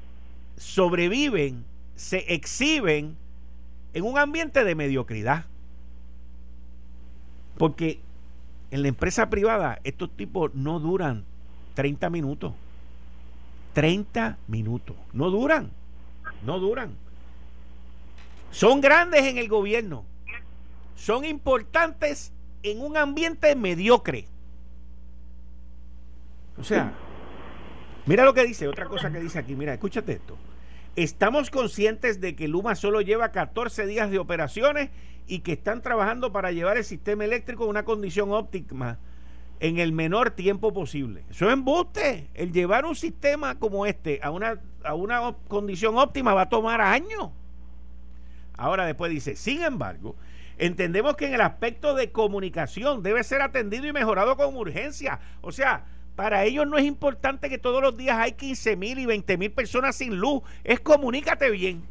[0.57, 1.65] sobreviven,
[1.97, 3.17] se exhiben
[3.95, 5.45] en un ambiente de mediocridad.
[7.57, 8.01] Porque
[8.71, 11.25] en la empresa privada, estos tipos no duran
[11.75, 12.53] 30 minutos.
[13.75, 14.97] 30 minutos.
[15.13, 15.71] No duran.
[16.45, 16.95] No duran.
[18.51, 20.05] Son grandes en el gobierno.
[20.97, 24.27] Son importantes en un ambiente mediocre.
[26.57, 26.93] O sea,
[28.09, 30.37] mira lo que dice, otra cosa que dice aquí, mira, escúchate esto.
[30.97, 34.91] Estamos conscientes de que Luma solo lleva 14 días de operaciones
[35.29, 38.99] y que están trabajando para llevar el sistema eléctrico a una condición óptima
[39.61, 41.25] en el menor tiempo posible.
[41.31, 42.31] Eso es embuste.
[42.35, 46.81] El llevar un sistema como este a una, a una condición óptima va a tomar
[46.81, 47.31] años.
[48.57, 50.17] Ahora después dice, sin embargo,
[50.57, 55.21] entendemos que en el aspecto de comunicación debe ser atendido y mejorado con urgencia.
[55.43, 55.85] O sea,
[56.19, 59.53] para ellos no es importante que todos los días hay 15 mil y 20 mil
[59.53, 60.43] personas sin luz.
[60.65, 61.85] Es comunícate bien.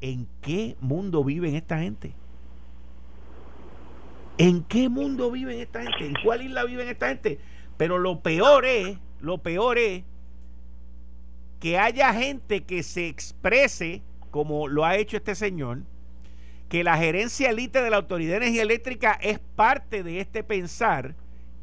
[0.00, 2.12] ¿En qué mundo viven esta gente?
[4.36, 6.06] ¿En qué mundo viven esta gente?
[6.06, 7.38] ¿En cuál isla viven esta gente?
[7.76, 10.02] Pero lo peor es, lo peor es
[11.60, 15.82] que haya gente que se exprese como lo ha hecho este señor,
[16.68, 21.14] que la gerencia elite de la Autoridad de Energía Eléctrica es parte de este pensar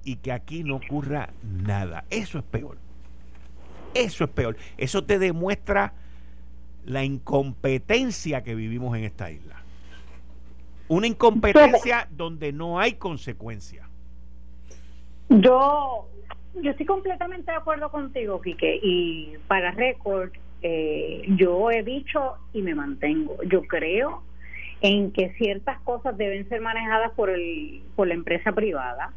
[0.08, 2.06] y que aquí no ocurra nada.
[2.10, 2.78] Eso es peor.
[3.94, 4.56] Eso es peor.
[4.78, 5.92] Eso te demuestra
[6.86, 9.58] la incompetencia que vivimos en esta isla.
[10.88, 13.90] Una incompetencia donde no hay consecuencia.
[15.28, 16.08] Yo,
[16.56, 22.62] yo estoy completamente de acuerdo contigo, Quique, y para récord, eh, yo he dicho y
[22.62, 23.36] me mantengo.
[23.44, 24.24] Yo creo
[24.80, 29.12] en que ciertas cosas deben ser manejadas por el por la empresa privada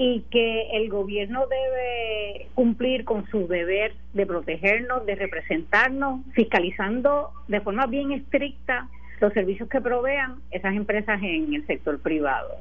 [0.00, 7.60] y que el gobierno debe cumplir con su deber de protegernos, de representarnos, fiscalizando de
[7.60, 8.88] forma bien estricta
[9.20, 12.60] los servicios que provean esas empresas en el sector privado.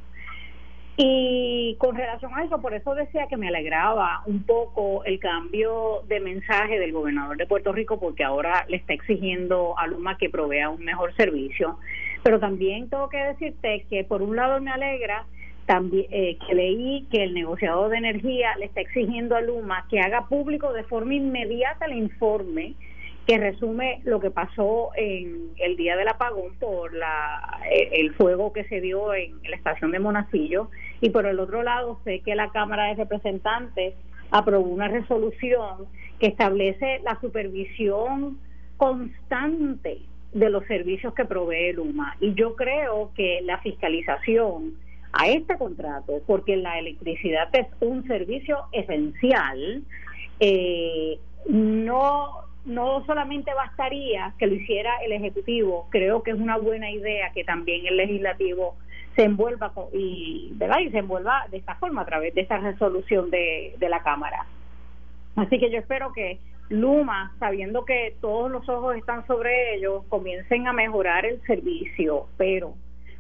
[1.00, 6.02] Y con relación a eso, por eso decía que me alegraba un poco el cambio
[6.08, 10.32] de mensaje del gobernador de Puerto Rico, porque ahora le está exigiendo a Luma que
[10.32, 11.78] provea un mejor servicio.
[12.24, 15.28] Pero también tengo que decirte que por un lado me alegra
[15.68, 20.00] también eh, que leí que el negociador de energía le está exigiendo a Luma que
[20.00, 22.74] haga público de forma inmediata el informe
[23.28, 28.54] que resume lo que pasó en el día del apagón por la, eh, el fuego
[28.54, 30.70] que se dio en la estación de Monacillo.
[31.02, 33.96] Y por el otro lado sé que la Cámara de Representantes
[34.32, 35.88] aprobó una resolución
[36.20, 38.40] que establece la supervisión
[38.78, 39.98] constante
[40.32, 42.16] de los servicios que provee Luma.
[42.22, 44.76] Y yo creo que la fiscalización
[45.14, 49.84] a este contrato porque la electricidad es un servicio esencial
[50.40, 56.92] eh, no no solamente bastaría que lo hiciera el Ejecutivo, creo que es una buena
[56.92, 58.76] idea que también el Legislativo
[59.16, 60.80] se envuelva y, ¿verdad?
[60.80, 64.46] y se envuelva de esta forma a través de esa resolución de, de la Cámara.
[65.38, 66.40] Así que yo espero que
[66.70, 72.74] Luma, sabiendo que todos los ojos están sobre ellos, comiencen a mejorar el servicio, pero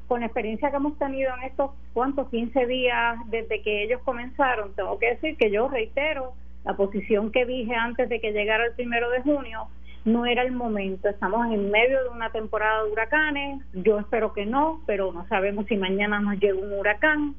[0.08, 4.74] con la experiencia que hemos tenido en estos cuantos 15 días desde que ellos comenzaron,
[4.74, 8.74] tengo que decir que yo reitero la posición que dije antes de que llegara el
[8.74, 9.68] primero de junio,
[10.06, 11.10] no era el momento.
[11.10, 13.62] Estamos en medio de una temporada de huracanes.
[13.74, 17.36] Yo espero que no, pero no sabemos si mañana nos llega un huracán.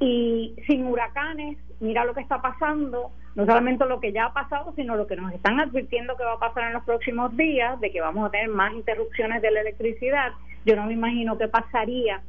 [0.00, 4.72] Y sin huracanes, mira lo que está pasando, no solamente lo que ya ha pasado,
[4.76, 7.90] sino lo que nos están advirtiendo que va a pasar en los próximos días, de
[7.90, 10.32] que vamos a tener más interrupciones de la electricidad.
[10.64, 12.22] Yo no me imagino qué pasaría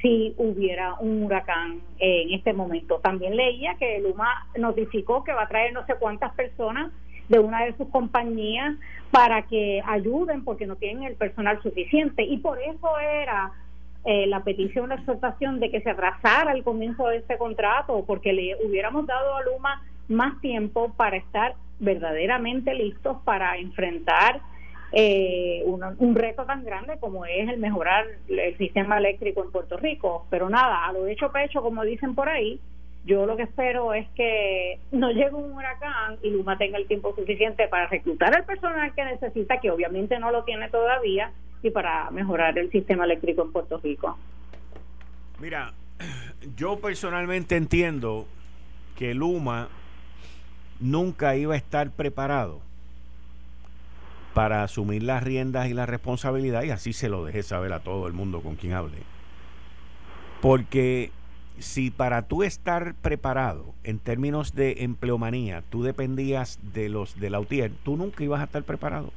[0.00, 3.00] si hubiera un huracán en este momento.
[3.00, 6.90] También leía que Luma notificó que va a traer no sé cuántas personas
[7.28, 8.76] de una de sus compañías
[9.10, 13.52] para que ayuden porque no tienen el personal suficiente y por eso era
[14.04, 18.32] eh, la petición, la exhortación de que se atrasara el comienzo de este contrato porque
[18.32, 24.40] le hubiéramos dado a Luma más tiempo para estar verdaderamente listos para enfrentar
[24.92, 30.26] eh, un, reto tan grande como es el mejorar el sistema eléctrico en Puerto Rico.
[30.30, 32.60] Pero nada, a lo hecho pecho, como dicen por ahí,
[33.04, 37.14] yo lo que espero es que no llegue un huracán y Luma tenga el tiempo
[37.14, 42.10] suficiente para reclutar el personal que necesita, que obviamente no lo tiene todavía, y para
[42.10, 44.16] mejorar el sistema eléctrico en Puerto Rico.
[45.38, 45.72] Mira,
[46.56, 48.26] yo personalmente entiendo
[48.96, 49.68] que Luma
[50.78, 52.60] nunca iba a estar preparado
[54.34, 58.06] para asumir las riendas y la responsabilidad y así se lo dejé saber a todo
[58.06, 58.98] el mundo con quien hable.
[60.40, 61.10] Porque
[61.58, 67.40] si para tú estar preparado en términos de empleomanía, tú dependías de los de la
[67.40, 69.12] UTIER, tú nunca ibas a estar preparado.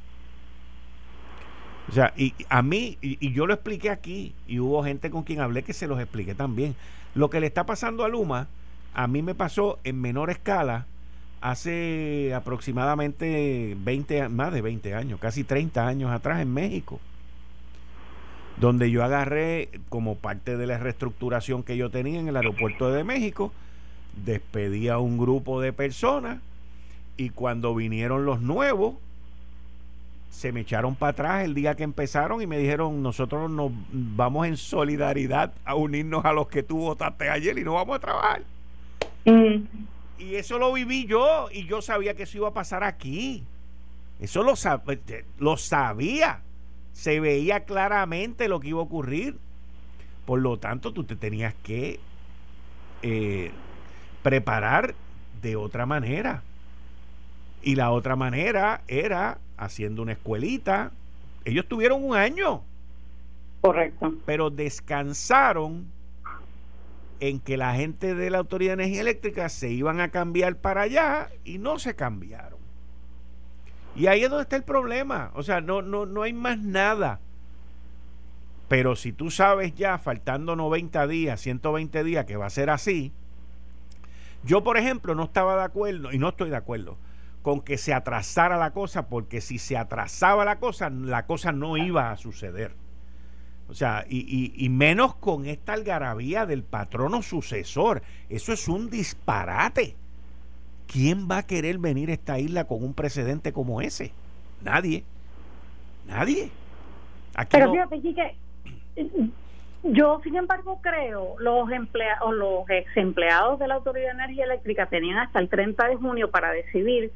[1.88, 5.40] O sea, y a mí, y, yo lo expliqué aquí, y hubo gente con quien
[5.40, 6.74] hablé que se los expliqué también.
[7.14, 8.48] Lo que le está pasando a Luma,
[8.94, 10.86] a mí me pasó en menor escala
[11.40, 17.00] hace aproximadamente 20, más de 20 años, casi 30 años atrás en México,
[18.56, 23.04] donde yo agarré como parte de la reestructuración que yo tenía en el aeropuerto de
[23.04, 23.52] México,
[24.24, 26.38] despedí a un grupo de personas
[27.18, 28.94] y cuando vinieron los nuevos,
[30.34, 34.48] se me echaron para atrás el día que empezaron y me dijeron, nosotros nos vamos
[34.48, 38.42] en solidaridad a unirnos a los que tú votaste ayer y no vamos a trabajar.
[39.24, 39.62] Mm.
[40.18, 43.44] Y eso lo viví yo y yo sabía que eso iba a pasar aquí.
[44.18, 46.40] Eso lo, eh, lo sabía.
[46.92, 49.38] Se veía claramente lo que iba a ocurrir.
[50.26, 52.00] Por lo tanto, tú te tenías que
[53.02, 53.52] eh,
[54.24, 54.96] preparar
[55.40, 56.42] de otra manera.
[57.62, 60.92] Y la otra manera era haciendo una escuelita.
[61.44, 62.62] Ellos tuvieron un año.
[63.60, 64.14] Correcto.
[64.26, 65.86] Pero descansaron
[67.20, 70.82] en que la gente de la Autoridad de Energía Eléctrica se iban a cambiar para
[70.82, 72.58] allá y no se cambiaron.
[73.96, 75.30] Y ahí es donde está el problema.
[75.34, 77.20] O sea, no, no, no hay más nada.
[78.68, 83.12] Pero si tú sabes ya, faltando 90 días, 120 días, que va a ser así,
[84.42, 86.98] yo, por ejemplo, no estaba de acuerdo, y no estoy de acuerdo,
[87.44, 91.76] con que se atrasara la cosa, porque si se atrasaba la cosa, la cosa no
[91.76, 92.72] iba a suceder.
[93.68, 98.00] O sea, y, y, menos con esta algarabía del patrono sucesor.
[98.30, 99.94] Eso es un disparate.
[100.86, 104.12] ¿Quién va a querer venir a esta isla con un precedente como ese?
[104.62, 105.04] Nadie.
[106.06, 106.50] Nadie.
[107.50, 108.36] Pero fíjate, que
[109.82, 114.86] yo sin embargo creo los empleados, los ex empleados de la Autoridad de Energía Eléctrica
[114.86, 117.12] tenían hasta el 30 de junio para decidir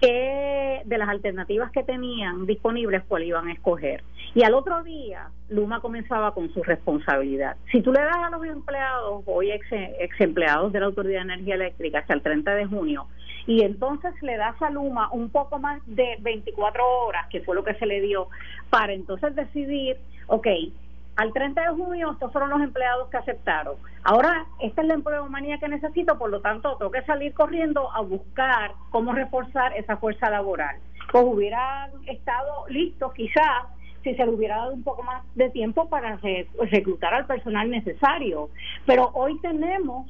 [0.00, 4.02] que de las alternativas que tenían disponibles, cuál iban a escoger.
[4.34, 7.56] Y al otro día, Luma comenzaba con su responsabilidad.
[7.72, 11.32] Si tú le das a los empleados, hoy ex, ex empleados de la Autoridad de
[11.32, 13.06] Energía Eléctrica, hasta el 30 de junio,
[13.46, 17.64] y entonces le das a Luma un poco más de 24 horas, que fue lo
[17.64, 18.28] que se le dio,
[18.70, 20.46] para entonces decidir, ok,
[21.16, 23.76] al 30 de junio estos fueron los empleados que aceptaron.
[24.04, 28.02] Ahora, esta es la empleomanía que necesito, por lo tanto, tengo que salir corriendo a
[28.02, 30.76] buscar cómo reforzar esa fuerza laboral.
[31.10, 33.64] Pues hubieran estado listos quizás
[34.02, 36.20] si se le hubiera dado un poco más de tiempo para
[36.70, 38.50] reclutar al personal necesario.
[38.84, 40.06] Pero hoy tenemos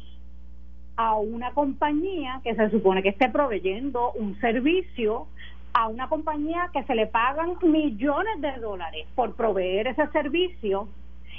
[0.96, 5.28] a una compañía que se supone que esté proveyendo un servicio
[5.76, 10.88] a una compañía que se le pagan millones de dólares por proveer ese servicio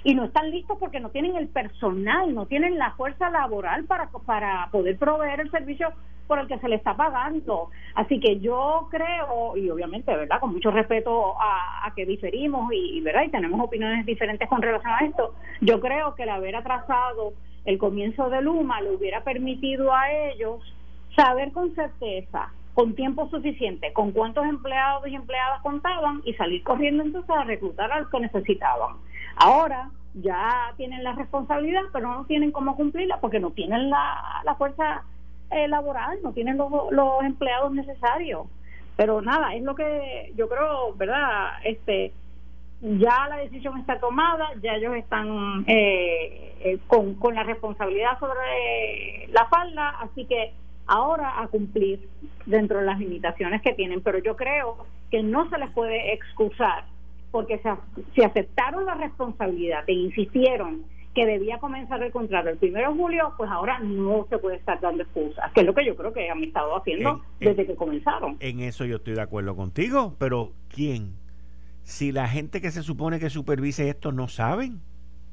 [0.04, 4.12] y no están listos porque no tienen el personal, no tienen la fuerza laboral para,
[4.28, 5.92] para poder proveer el servicio
[6.28, 7.72] por el que se le está pagando.
[7.96, 10.40] Así que yo creo, y obviamente, ¿verdad?
[10.40, 13.24] Con mucho respeto a, que diferimos y, ¿verdad?
[13.24, 17.34] Y tenemos opiniones diferentes con relación a esto, yo creo que el haber atrasado
[17.66, 20.62] el comienzo de Luma le hubiera permitido a ellos
[21.16, 27.01] saber con certeza con tiempo suficiente, con cuántos empleados y empleadas contaban y salir corriendo
[27.01, 28.97] entonces a reclutar a los que necesitaban.
[29.36, 34.53] Ahora ya tienen la responsabilidad, pero no tienen cómo cumplirla porque no tienen la, la
[34.53, 35.01] fuerza
[35.49, 38.45] eh, laboral, no tienen los, los empleados necesarios.
[38.95, 41.53] Pero nada, es lo que yo creo, ¿verdad?
[41.63, 42.13] Este
[42.80, 49.30] ya la decisión está tomada, ya ellos están eh, eh, con, con la responsabilidad sobre
[49.30, 50.53] la falda, así que
[50.88, 52.08] ahora a cumplir
[52.46, 56.86] dentro de las limitaciones que tienen, pero yo creo que no se les puede excusar
[57.32, 57.62] porque
[58.16, 63.34] se, aceptaron la responsabilidad e insistieron que debía comenzar el contrato el primero de julio,
[63.38, 66.30] pues ahora no se puede estar dando excusas, que es lo que yo creo que
[66.30, 68.38] han estado haciendo desde que comenzaron.
[68.40, 71.16] En eso yo estoy de acuerdo contigo, pero ¿quién?
[71.82, 74.82] Si la gente que se supone que supervise esto no saben,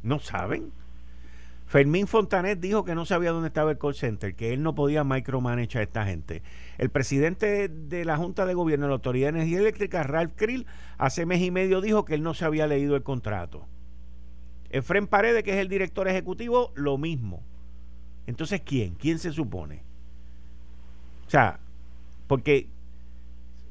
[0.02, 0.72] no saben.
[1.74, 5.02] Fermín Fontanet dijo que no sabía dónde estaba el call center, que él no podía
[5.02, 6.40] micromanage a esta gente.
[6.78, 10.68] El presidente de la Junta de Gobierno de la Autoridad de Energía Eléctrica, Ralph Krill,
[10.98, 13.66] hace mes y medio dijo que él no se había leído el contrato.
[14.70, 17.42] Efren Paredes, que es el director ejecutivo, lo mismo.
[18.28, 18.94] Entonces, ¿quién?
[18.94, 19.82] ¿Quién se supone?
[21.26, 21.58] O sea,
[22.28, 22.68] porque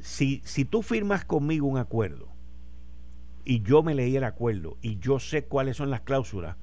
[0.02, 2.28] si, si tú firmas conmigo un acuerdo
[3.46, 6.58] y yo me leí el acuerdo y yo sé cuáles son las cláusulas,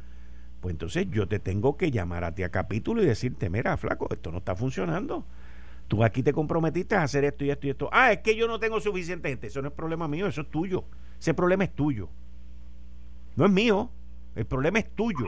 [0.60, 4.08] pues entonces yo te tengo que llamar a ti a capítulo y decirte, mira, flaco,
[4.10, 5.24] esto no está funcionando.
[5.88, 7.88] Tú aquí te comprometiste a hacer esto y esto y esto.
[7.92, 9.48] Ah, es que yo no tengo suficiente gente.
[9.48, 10.84] Eso no es problema mío, eso es tuyo.
[11.18, 12.08] Ese problema es tuyo.
[13.36, 13.90] No es mío.
[14.36, 15.26] El problema es tuyo.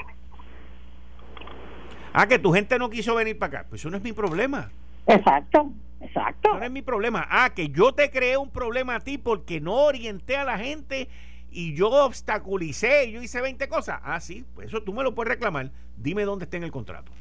[2.12, 3.68] Ah, que tu gente no quiso venir para acá.
[3.68, 4.70] Pues eso no es mi problema.
[5.06, 6.50] Exacto, exacto.
[6.50, 7.26] Eso no es mi problema.
[7.28, 11.08] Ah, que yo te creé un problema a ti porque no orienté a la gente
[11.53, 14.00] y yo obstaculicé, yo hice 20 cosas.
[14.03, 15.70] Ah, sí, pues eso tú me lo puedes reclamar.
[15.96, 17.12] Dime dónde está en el contrato.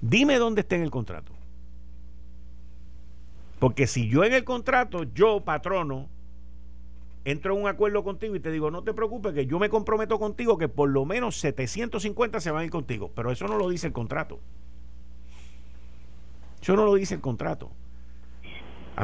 [0.00, 1.32] Dime dónde está en el contrato.
[3.58, 6.08] Porque si yo en el contrato, yo, patrono,
[7.24, 10.18] entro en un acuerdo contigo y te digo, no te preocupes, que yo me comprometo
[10.18, 13.10] contigo que por lo menos 750 se van a ir contigo.
[13.14, 14.38] Pero eso no lo dice el contrato.
[16.60, 17.70] Eso no lo dice el contrato.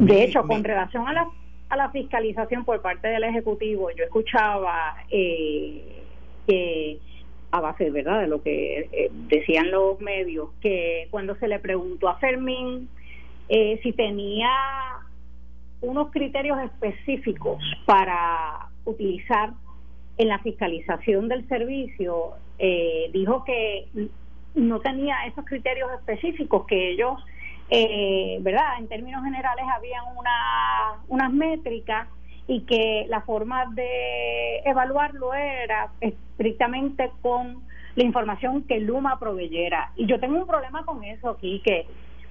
[0.00, 1.30] de hecho, con relación a la
[1.72, 6.02] a la fiscalización por parte del Ejecutivo, yo escuchaba eh,
[6.46, 6.98] que
[7.50, 12.10] a base verdad de lo que eh, decían los medios, que cuando se le preguntó
[12.10, 12.90] a Fermín
[13.48, 14.50] eh, si tenía
[15.80, 19.52] unos criterios específicos para utilizar
[20.18, 22.34] en la fiscalización del servicio,
[23.12, 23.88] dijo que
[24.54, 27.18] no tenía esos criterios específicos que ellos
[27.74, 28.78] eh, ¿verdad?
[28.78, 32.06] En términos generales habían una, unas métricas
[32.46, 37.62] y que la forma de evaluarlo era estrictamente con
[37.94, 39.90] la información que Luma proveyera.
[39.96, 41.86] Y yo tengo un problema con eso aquí, que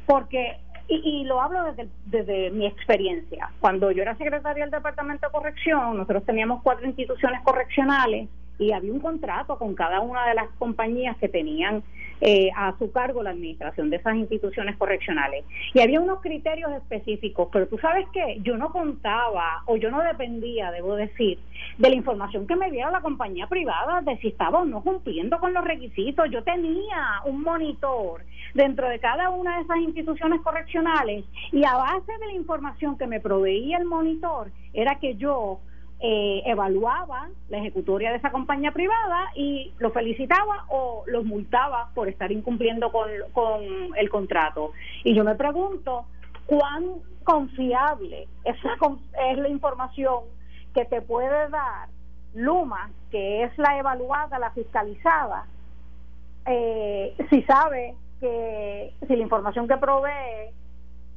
[0.06, 5.32] porque, y, lo hablo desde, desde mi experiencia, cuando yo era secretaria del Departamento de
[5.32, 8.30] Corrección, nosotros teníamos cuatro instituciones correccionales
[8.62, 11.84] y había un contrato con cada una de las compañías que tenían
[12.22, 15.44] eh, a su cargo la administración de esas instituciones correccionales.
[15.74, 20.00] Y había unos criterios específicos, pero tú sabes que yo no contaba o yo no
[20.02, 21.40] dependía, debo decir,
[21.80, 25.40] de la información que me diera la compañía privada de si estaba o no cumpliendo
[25.40, 26.30] con los requisitos.
[26.30, 28.22] Yo tenía un monitor
[28.54, 33.08] dentro de cada una de esas instituciones correccionales y a base de la información que
[33.08, 35.60] me proveía el monitor era que yo
[36.02, 42.10] eh, evaluaba la ejecutoria de esa compañía privada y lo felicitaba o los multaba por
[42.10, 43.62] estar incumpliendo con, con
[43.96, 44.72] el contrato.
[45.04, 46.06] Y yo me pregunto,
[46.48, 46.86] ¿cuán
[47.24, 48.70] confiable esa
[49.30, 50.24] es la información
[50.74, 51.90] que te puede dar
[52.34, 55.46] Luma, que es la evaluada, la fiscalizada,
[56.46, 60.54] eh, si sabe que si la información que provee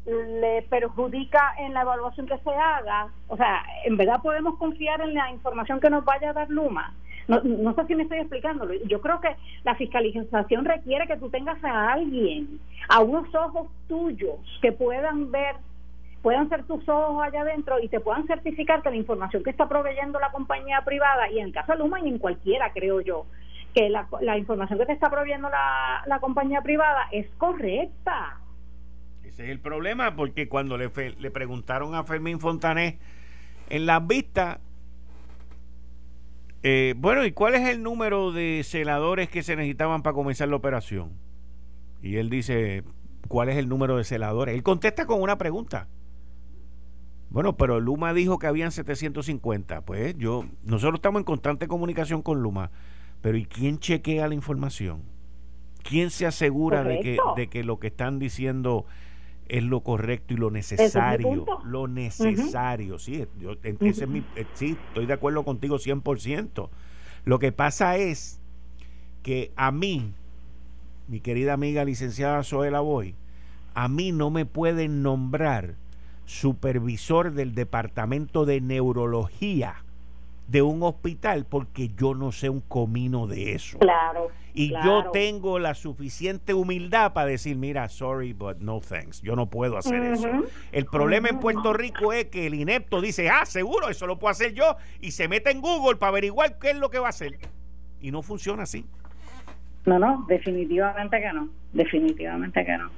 [0.06, 5.14] le perjudica en la evaluación que se haga, o sea, en verdad podemos confiar en
[5.14, 6.94] la información que nos vaya a dar Luma.
[7.26, 8.70] No, sé si me estoy explicando.
[8.86, 14.36] Yo creo que la fiscalización requiere que tú tengas a alguien, a unos ojos tuyos
[14.60, 15.56] que puedan ver
[16.20, 19.68] puedan ser tus ojos allá adentro y te puedan certificar que la información que está
[19.68, 23.26] proveyendo la compañía privada, y en el caso de Luma y en cualquiera, creo yo,
[23.74, 28.38] que la, información que te está proveyendo la compañía privada es correcta.
[29.34, 32.98] Ese es el problema, porque cuando le, le preguntaron a Fermín Fontané
[33.68, 34.60] en las vistas,
[36.62, 40.54] eh, bueno, ¿y cuál es el número de celadores que se necesitaban para comenzar la
[40.54, 41.10] operación?
[42.00, 42.84] Y él dice,
[43.26, 44.54] ¿cuál es el número de celadores?
[44.54, 45.88] Él contesta con una pregunta.
[47.28, 49.80] Bueno, pero Luma dijo que habían 750.
[49.80, 52.70] Pues yo, nosotros estamos en constante comunicación con Luma,
[53.20, 55.02] pero ¿y quién chequea la información?
[55.82, 58.86] ¿Quién se asegura de que, de que lo que están diciendo
[59.48, 61.46] es lo correcto y lo necesario?
[61.64, 66.68] lo necesario, sí, yo, ese es mi, eh, sí, estoy de acuerdo contigo 100%.
[67.24, 68.40] Lo que pasa es
[69.22, 70.12] que a mí,
[71.08, 73.14] mi querida amiga licenciada Zoela Boy,
[73.74, 75.74] a mí no me pueden nombrar
[76.26, 79.83] supervisor del departamento de neurología
[80.46, 83.78] de un hospital porque yo no sé un comino de eso.
[83.78, 84.30] Claro.
[84.56, 89.20] Y yo tengo la suficiente humildad para decir, mira, sorry, but no thanks.
[89.20, 90.28] Yo no puedo hacer eso.
[90.70, 94.30] El problema en Puerto Rico es que el inepto dice, ah, seguro, eso lo puedo
[94.30, 94.76] hacer yo.
[95.00, 97.36] Y se mete en Google para averiguar qué es lo que va a hacer.
[98.00, 98.86] Y no funciona así.
[99.86, 101.48] No, no, definitivamente que no.
[101.72, 102.90] Definitivamente que no.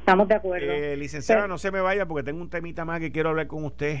[0.00, 0.70] Estamos de acuerdo.
[0.70, 3.64] Eh, licenciada, no se me vaya porque tengo un temita más que quiero hablar con
[3.64, 4.00] usted.